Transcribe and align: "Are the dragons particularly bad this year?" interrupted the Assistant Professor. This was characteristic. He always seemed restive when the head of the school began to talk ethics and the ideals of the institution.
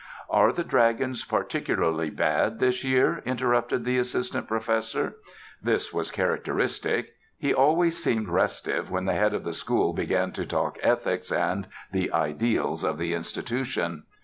"Are 0.31 0.51
the 0.51 0.63
dragons 0.63 1.23
particularly 1.23 2.09
bad 2.09 2.57
this 2.57 2.83
year?" 2.83 3.21
interrupted 3.23 3.85
the 3.85 3.99
Assistant 3.99 4.47
Professor. 4.47 5.17
This 5.61 5.93
was 5.93 6.09
characteristic. 6.09 7.13
He 7.37 7.53
always 7.53 8.03
seemed 8.03 8.27
restive 8.27 8.89
when 8.89 9.05
the 9.05 9.13
head 9.13 9.35
of 9.35 9.43
the 9.43 9.53
school 9.53 9.93
began 9.93 10.31
to 10.31 10.45
talk 10.47 10.79
ethics 10.81 11.31
and 11.31 11.67
the 11.91 12.11
ideals 12.13 12.83
of 12.83 12.97
the 12.97 13.13
institution. 13.13 14.05